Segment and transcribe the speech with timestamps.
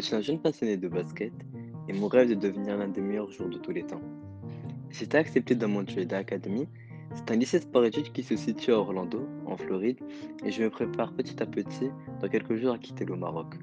[0.00, 1.32] suis un jeune passionné de basket
[1.88, 4.00] et mon rêve est de devenir l'un des meilleurs joueurs de tous les temps.
[5.00, 6.68] Été accepté dans Montreal Academy.
[7.14, 9.98] C'est un lycée sport-études qui se situe à Orlando, en Floride,
[10.44, 13.54] et je me prépare petit à petit dans quelques jours à quitter le Maroc.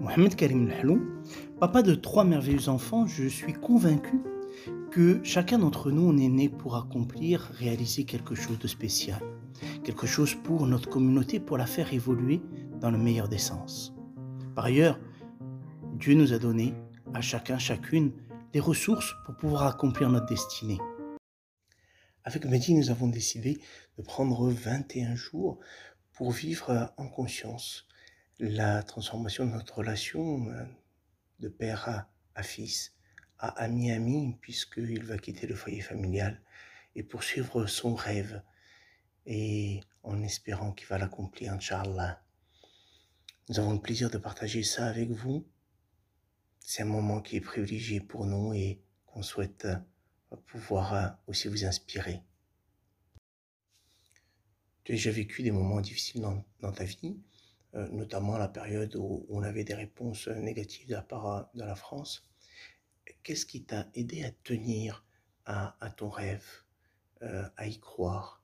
[0.00, 1.00] Mohamed Karim Lhalou,
[1.58, 4.20] papa de trois merveilleux enfants, je suis convaincu
[4.90, 9.20] que chacun d'entre nous, on est né pour accomplir, réaliser quelque chose de spécial,
[9.84, 12.40] quelque chose pour notre communauté, pour la faire évoluer
[12.80, 13.94] dans le meilleur des sens.
[14.54, 14.98] Par ailleurs,
[15.94, 16.74] Dieu nous a donné
[17.14, 18.12] à chacun, chacune,
[18.52, 20.78] des ressources pour pouvoir accomplir notre destinée.
[22.24, 23.58] Avec Mehdi, nous avons décidé
[23.96, 25.58] de prendre 21 jours
[26.12, 27.86] pour vivre en conscience
[28.38, 30.46] la transformation de notre relation
[31.40, 32.94] de père à, fils,
[33.38, 36.40] à ami ami, puisqu'il va quitter le foyer familial
[36.94, 38.42] et poursuivre son rêve,
[39.26, 42.22] et en espérant qu'il va l'accomplir, Inch'Allah.
[43.48, 45.46] Nous avons le plaisir de partager ça avec vous.
[46.60, 51.48] C'est un moment qui est privilégié pour nous et qu'on souhaite euh, pouvoir euh, aussi
[51.48, 52.22] vous inspirer.
[54.84, 56.22] Tu as déjà vécu des moments difficiles
[56.60, 57.18] dans ta vie
[57.74, 61.74] euh, notamment la période où on avait des réponses négatives de la part de la
[61.74, 62.26] France.
[63.22, 65.04] Qu'est-ce qui t'a aidé à tenir
[65.46, 66.46] à, ton rêve,
[67.22, 68.42] euh, à y croire?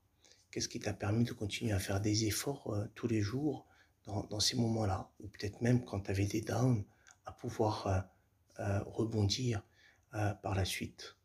[0.50, 3.66] Qu'est-ce qui t'a permis de continuer à faire des efforts euh, tous les jours
[4.06, 5.10] dans, ces moments-là?
[5.20, 6.84] Ou peut-être même quand tu avais des downs,
[7.26, 8.06] à pouvoir
[8.58, 9.62] rebondir
[10.12, 11.16] par la suite?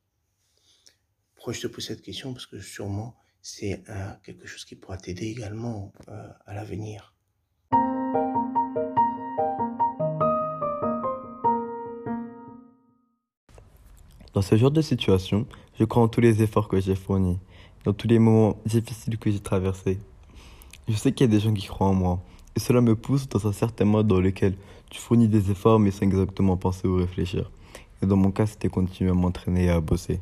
[1.36, 2.34] Pourquoi je te pose cette question?
[2.34, 3.84] Parce que sûrement c'est
[4.24, 5.92] quelque chose qui pourra t'aider également
[6.46, 7.14] à l'avenir.
[14.34, 15.48] Dans ce genre de situation,
[15.80, 17.40] je crois en tous les efforts que j'ai fournis,
[17.84, 19.98] dans tous les moments difficiles que j'ai traversés.
[20.88, 22.20] Je sais qu'il y a des gens qui croient en moi,
[22.56, 24.54] et cela me pousse dans un certain mode dans lequel
[24.92, 27.50] tu fournis des efforts mais sans exactement penser ou réfléchir.
[28.04, 30.22] Et dans mon cas, c'était continuer à m'entraîner et à bosser.